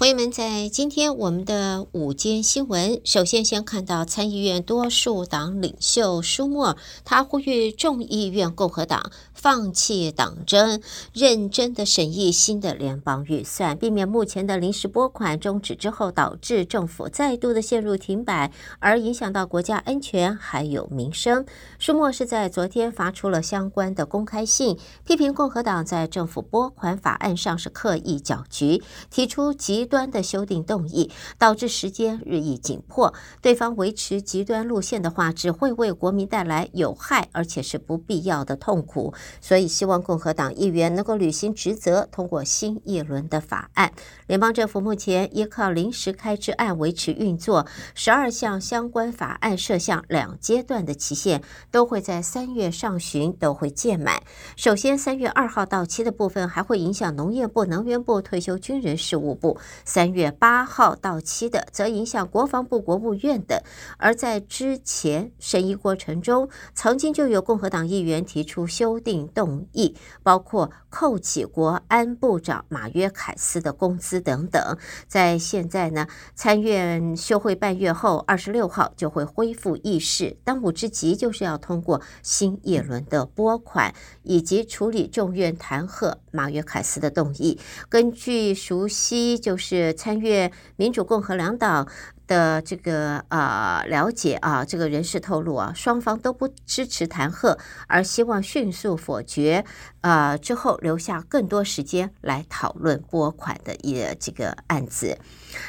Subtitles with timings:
[0.00, 10.80] 朋友们，在今天我们的午间新闻，首先先看到参议院多数党领袖舒默，他呼吁众议院共和党放弃党争，
[11.12, 21.44] 认真的审议新的联邦预算，避免目前的临时拨款终止之后，导致政府再度的陷入停摆，而影响到国家安全还有民生。
[21.78, 33.12] 舒默是在昨天发出了相关的公开信，批评共和党在政府拨款法案上是刻意搅局，提出极端的修订动议，导致时间日益紧迫。
[33.42, 39.12] 对方维持极端路线的话，只会为国民带来有害而且是不必要的痛苦。
[39.40, 43.92] 所以，希望共和党议员能够履行职责，通过新一轮的法案。
[44.28, 54.22] 联邦政府目前依靠临时开支案维持运作，十二项相关法案设向两阶段的期限，都会在三月上旬都会届满。
[54.56, 59.58] 首先，三月二号到期的部分还会影响农业部、能源部、退休军人事务部。
[59.84, 63.58] 三月八号到期的，则影响国防部、国务院等。
[63.96, 74.78] 而在之前审议过程中，曾经就有共和党议员提出修订动议，包括扣起国安部长马约凯斯的工资等等。
[75.08, 80.36] 在现在呢，参院休会半月后，二十六号就会恢复议事。
[80.44, 87.58] 当务之急就是要通过新一轮的拨款，以及处理众院弹劾马约凯斯的动议。
[87.88, 89.69] 根据熟悉，就是。
[89.70, 91.86] 是参阅民主、共和两党
[92.30, 99.64] 的这个啊了解啊，这个人士透露啊，双方都不支持弹劾，而希望迅速否决
[100.00, 105.18] 啊，之后留下更多时间来讨论拨款的一这个案子。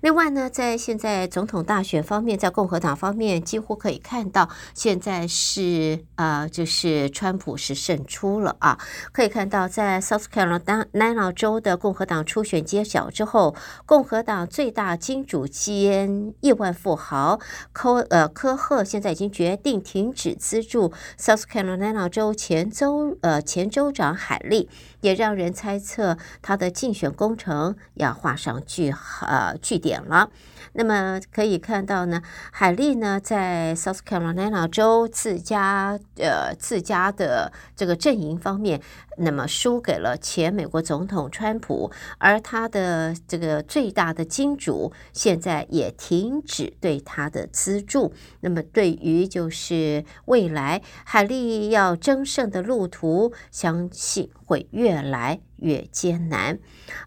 [0.00, 8.78] 另外呢，在现在总统大选方面，在共和党方面，几乎可以看到现在是啊，就是川普是胜出了啊。
[9.12, 17.40] 可以看到，在 South Carolina 州的共和党初选揭晓之后，共和党最大金主兼亿万富豪
[17.72, 24.68] 科呃科赫现在已经决定停止资助 South Carolina 州前州呃前州长海利，
[25.00, 30.30] 也让人猜测他的竞选工程要画上句呃句点了。
[30.78, 38.82] 那么可以看到呢，海利呢在 South Carolina 州自家呃自家的这个阵营方面，
[39.16, 48.12] 那么输给了前美国总统川普，而他的这个最大的金主现在也停止对他的资助。
[48.40, 56.58] 那么对于就是未来海利要争胜的路途，相信会越来越艰难，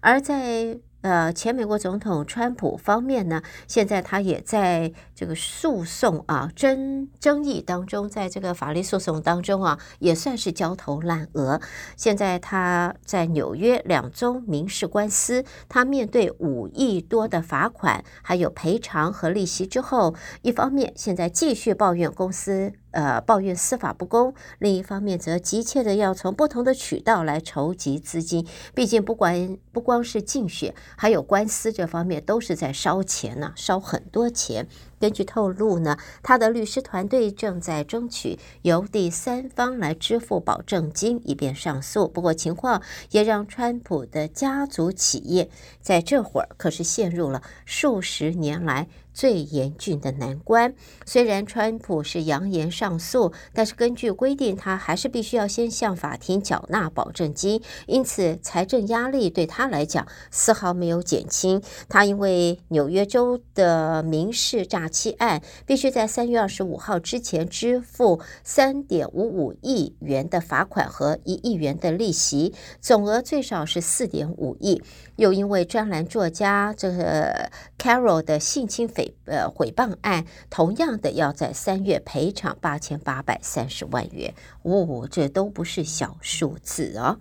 [0.00, 0.78] 而在。
[1.00, 11.60] 呃，前美国总统川普方面呢，现在他也在这个诉讼啊争争议当中，在这个法律诉讼当中啊，也算是焦头烂额。
[11.96, 22.72] 现在他在纽约两宗民事官司，他面对五亿多的罚款，还有赔偿和利息之后，一方面现在继续抱怨公司。
[22.90, 28.46] 呃，抱怨司法不公，另一方面则急切的要从不同的渠道来筹集资金。
[28.74, 34.66] 毕竟，不管不光是竞选，还有官司这方面，都是在烧钱呢，烧很多钱。
[34.98, 42.08] 根据透露呢，他的律师团队正在争取由第三方来支付保证金，以便上诉。
[42.08, 45.48] 不过，情况也让川普的家族企业
[45.80, 50.74] 在这会儿可是陷入了数十年来最严峻的难关。
[51.04, 61.60] 虽然川普是扬言上诉，但是根据规定，他还是必须要先向法庭缴纳保证金，因此财政压力对他来讲丝毫没有减轻。
[61.88, 74.82] 他因为纽约州的民事诈欺案必须在三月二十五号之前支付三点五五亿元的罚款和一亿元的利息，总额最少是四点五亿。
[75.16, 84.32] 又因为专栏作家这个 Carol 的性侵诽呃毁谤案，同样的要在三月赔偿八千八百三十万元。
[84.62, 87.18] 哦，这都不是小数字啊。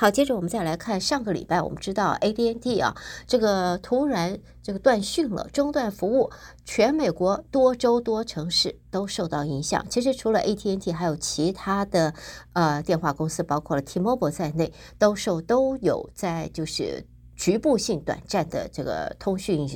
[0.00, 2.94] 好，接着我们再来看上个礼拜，我们知道 AT&T 啊，
[3.26, 6.30] 这个突然这个断讯了，中断服务，
[6.64, 9.84] 全美国多州多城市都受到影响。
[9.90, 12.14] 其实除了 AT&T，还有其他的
[12.52, 17.04] 呃电话公司，包括了 T-Mobile 在内，都受都有在就是
[17.34, 19.66] 局部性短暂的这个通讯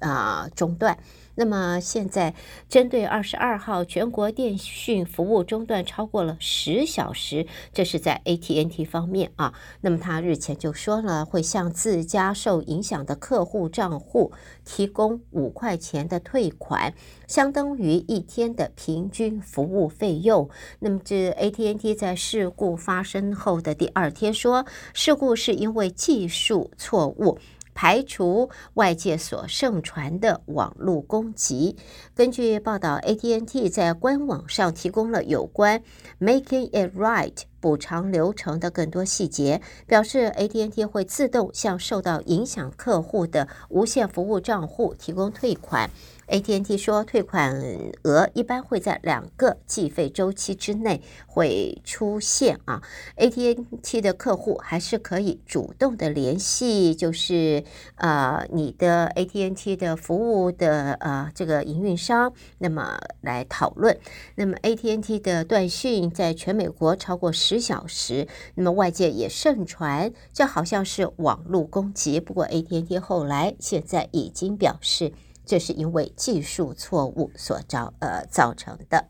[0.00, 0.96] 啊、中断。
[1.36, 2.34] 那么现在，
[2.68, 9.54] 针对二十二号全国电讯服务中断超过了十小时，这是在 AT&T 方面啊。
[9.82, 14.32] 那么他日前就说了，会向自家受影响的客户账户
[14.64, 16.94] 提供五块钱的退款，
[17.28, 20.48] 相当于一天的平均服务费用。
[20.80, 27.38] 那么这 AT&T 在事故发生后的第二天说，事故是因为技术错误。
[27.76, 31.76] 排除外界所盛传的网络攻击。
[32.14, 35.82] 根据报道，AT&T 在官网上提供了有关
[36.18, 45.90] Making It Right 补偿流程的更多细节，表示 ATNT 会自动向受到影响客户的无线服务账户提供退款。
[46.28, 47.54] ATNT 说，退款
[48.02, 52.82] 额一般会在两个计费周期之内会出现啊。
[53.16, 57.62] ，ATNT 的客户还是可以主动的联系，就是
[57.94, 63.96] 呃你的 ATNT 的服务的呃这个营运商，那么来讨论。
[64.34, 72.20] 那么 ATNT 的断讯在全美国超过十十小时，那么外界也盛传这好像是网络攻击。
[72.20, 75.12] 不过 AT&T 后来现在已经表示。
[75.48, 79.06] 这是因为技术错误所造呃造成的。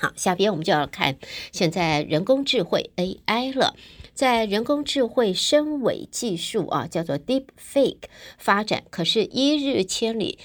[0.00, 1.18] 好，下边我们就要看
[1.52, 3.76] 现在人工智慧 AI 了，
[4.12, 10.40] 在人工智慧深伪技术啊，叫做 Deep Fake 发展，可是一日千里。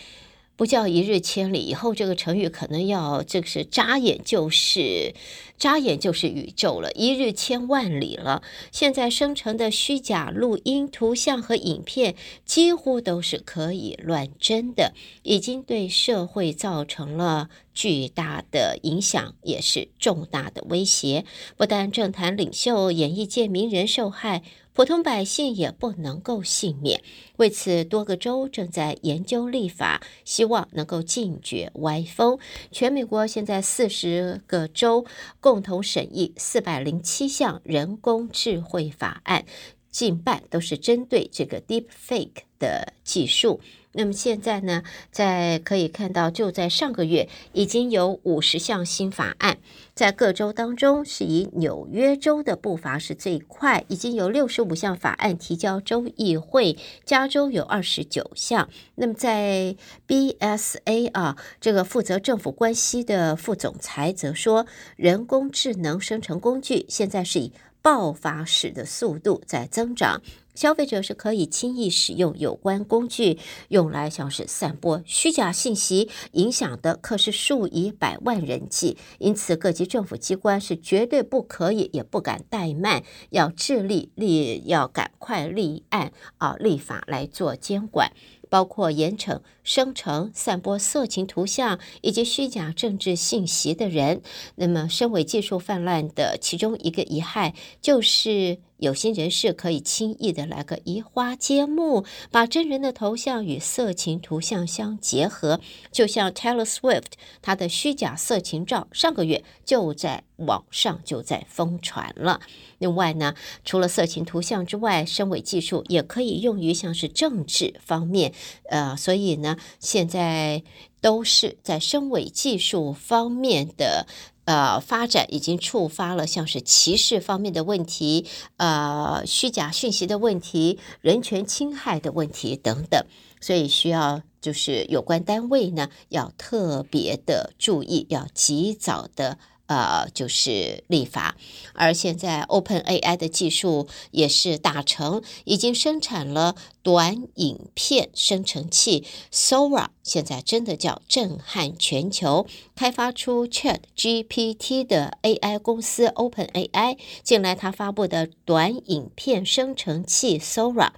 [0.61, 5.15] 不叫一日千里，以后这个成语可能要，这个是眨眼就是
[5.57, 8.43] 眨眼就是宇宙了，一日千万里了。
[8.71, 12.13] 现在生成的虚假录音、图像和影片
[12.45, 14.93] 几乎都是可以乱真的，
[15.23, 21.25] 已经对社会造成了巨大的影响，也是重大的威胁。
[21.57, 24.43] 不但政坛领袖、演艺界名人受害。
[24.81, 27.03] 普通百姓也不能够幸免。
[27.37, 32.39] 为此，多个州正在研究立法，希望能够禁绝歪风。
[32.71, 35.05] 全美国现在四十个州
[35.39, 39.45] 共同审议四百零七项人工智慧法案，
[39.91, 43.61] 近半都是针对这个 Deep Fake 的技术。
[43.93, 49.57] 那么现在呢，在可以看到，就在上个月，已经有五十项新法案，
[49.93, 58.69] 在各州当中，是以纽约州的步伐是最快，已经有六十五项法案提交州议会，加州有二十九项。
[58.95, 59.75] 那么在
[60.07, 64.65] BSA 啊，这个负责政府关系的副总裁则说，
[64.95, 67.51] 人工智能生成工具现在是以
[67.81, 70.21] 爆发式的速度在增长。
[70.53, 73.39] 消费者是可以轻易使用有关工具，
[73.69, 78.97] 用来像是散播虚假信息，影响的可是数以百万人计。
[79.19, 88.11] 因此，各级政府机关是绝对不可以，也不敢怠慢，要致力立，要赶快立案啊，立法来做监管。
[88.49, 94.21] 包括严惩生成、散播色情图像以及虚假政治信息的人。
[94.55, 105.59] 那么，深伪技术泛滥的其中一个遗害，就是有心人士可以轻易的来个移花接木，把真人的头像与色情图像相结合。
[105.91, 107.11] 就像 Taylor Swift，
[107.41, 112.41] 他的虚假色情照，上个月就在网上就在疯传了。
[112.79, 118.33] 另外呢，除了色情图像之外，深伪技术也可以用于像是政治方面，
[118.69, 120.63] 呃，所以呢，现在
[121.01, 124.05] 都是在声伪技术方面的
[124.45, 128.25] 呃发展，已经触发了像是歧视方面的问题，
[128.57, 133.05] 呃，虚假讯息的问题，人权侵害的问题等等，
[133.39, 139.37] 所以需要就是有关单位呢要特别的注意，要及早的。
[139.71, 141.37] 呃，就是立法，
[141.73, 152.45] 而现在 OpenAI 的技术也是大成，已经生产了短影片生成器 Sora，现在真的叫震撼全球。
[152.75, 160.89] 开发出 ChatGPT 的 AI 公司 OpenAI，近来它发布的短影片生成器 Sora，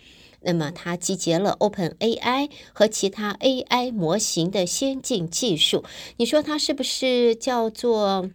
[0.41, 5.83] 那么它集结了 OpenAI 和其他 AI 模型的先进技术，
[6.17, 8.31] 你说它是不是叫做？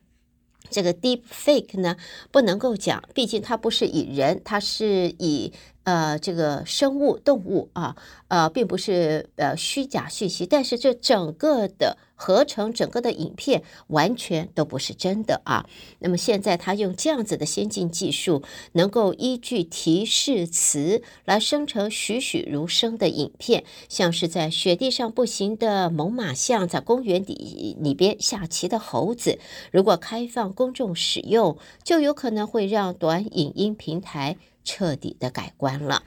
[0.70, 1.96] 这个 deep fake 呢，
[2.30, 5.52] 不能够讲，毕竟它不是以人，它是以。
[5.88, 7.96] 呃，这个生物动物啊，
[8.28, 15.64] 呃，并不是呃虚假讯息，但是这整个的合成，整个的影片完全都不是真的啊。
[16.00, 18.42] 那么现在他用这样子的先进技术，
[18.72, 29.38] 能够依据提示词来生成栩栩如生的影片，像是在雪地上步行的猛犸象，在公园里里边下棋的猴子。
[29.72, 34.36] 如果开放公众使用，就有可能会让短影音平台。
[34.68, 36.02] 彻底的改观了，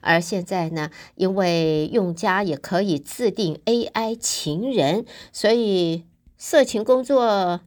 [0.00, 6.04] 而现在呢，因为用家也可以自定 AI 情人，所以
[6.38, 7.60] 色情工作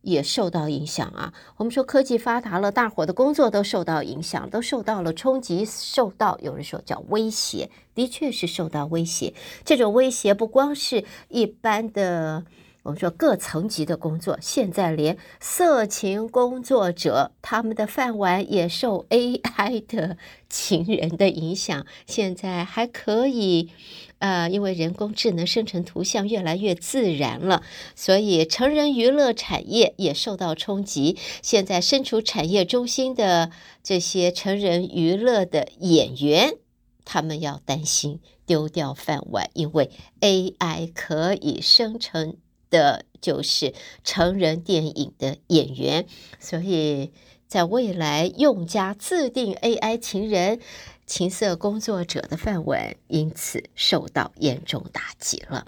[0.00, 1.32] 也受到影响啊。
[1.58, 9.32] 我们说科技发达了，大伙的工作都受到影响，都受到了冲击，受到有人说叫威胁，的确是受到威胁。
[9.64, 12.44] 这种威胁不光是一般的。
[12.84, 20.16] 我们说各层级的工作，现在连色情工作者他们的饭碗也受 AI 的
[20.48, 23.70] 情人的影响，现在还可以，
[24.18, 27.62] 呃，因为人工智能生成图像越来越自然了，
[27.94, 31.16] 所以成人娱乐产业也受到冲击。
[31.40, 33.52] 现在身处产业中心的
[33.84, 36.56] 这些成人娱乐的演员，
[37.04, 39.88] 他们要担心丢掉饭碗，因为
[40.20, 42.36] AI 可以生成。
[42.72, 46.06] 的就是成人电影的演员，
[46.40, 47.12] 所以
[47.46, 50.58] 在未来，用家自定 AI 情人、
[51.06, 55.66] 情色工作者的饭碗，因此受到严重打击了。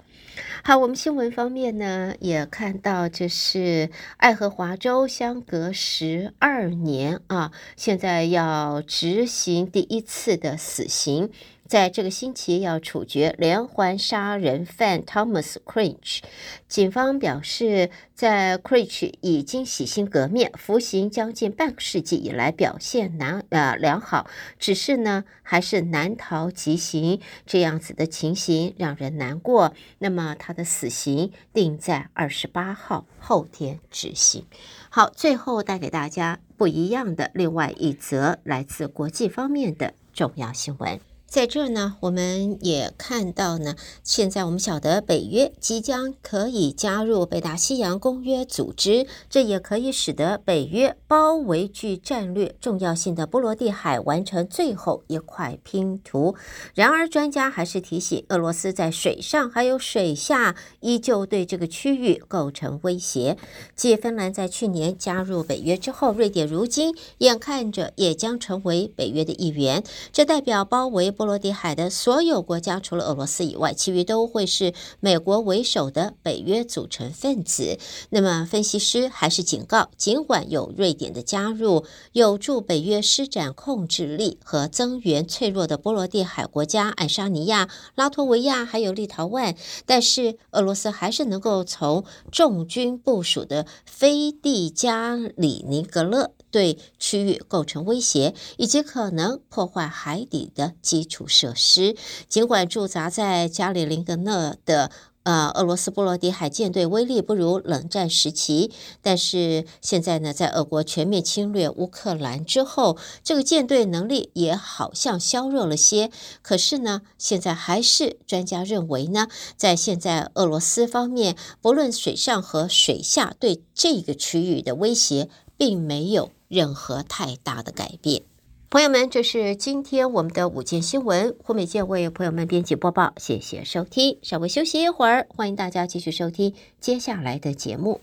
[0.63, 11.29] 好，我们新闻方面呢，也看到这是爱荷华州相隔十二年啊，现在要执行第一次的死刑。
[11.67, 16.19] 在这个星期要处决连环杀人犯 Thomas Craig，
[16.67, 24.27] 警方表示，在 Craig 已经洗心革面，服刑将近半个世纪以来表现难呃良好，
[24.59, 29.73] 只是呢还是难逃极刑，这样子的情形让人难过。
[29.97, 34.45] 那么他的死刑定在二十八号后天执行。
[34.89, 41.14] 好，最后带给大家不一样的另外一则来自国际方面的重要新闻。
[41.35, 43.75] 在这儿呢，我们也看到呢，
[44.05, 56.35] 现在我们晓得北约即将可以加入北大西洋公约组织，这也可以使得北约包围具战略重要性的波罗的海完成最后一块拼图。
[56.73, 63.37] 然而，专家还是提醒，俄罗斯在水上还有水下依旧对这个区域构成威胁。
[63.75, 71.24] 继芬兰在去年加入北约之后，瑞典如今眼看着也将成为北约的一员，这代表包围波。
[71.25, 77.79] 波罗的海的所有国家，除了俄罗斯以外，其余都会是美国为首的北约组成分子。
[78.11, 89.55] 那么，分析师还是警告，尽管有瑞典的加入，有助北约施展控制力和增援脆弱的波罗的海国家爱沙尼亚、拉脱维亚还有立陶宛，
[89.87, 96.29] 但是俄罗斯还是能够从重军部署的菲蒂加里宁格勒。
[96.55, 101.97] 对区域构成威胁，以及可能破坏海底的基础设施。
[102.29, 104.89] 尽管驻扎在加里宁格勒的
[105.23, 108.71] 呃俄罗斯波罗的海舰队威力不如冷战时期，
[109.01, 116.09] 但是现在呢，在俄国全面侵略乌克兰之后，这个舰队能力也好像削弱了些。
[116.41, 126.31] 可是呢，现在还是专家认为呢，在现在俄罗斯方面，不论水上和水下对这个区域的威胁，并没有。
[126.47, 128.21] 任何太大的改变，
[128.69, 131.35] 朋友们，这是今天我们的五件新闻。
[131.43, 134.19] 胡美健为朋友们编辑播报，谢谢收听。
[134.21, 138.01] 稍微休息一会儿，欢迎大家继续收听接下来的节目。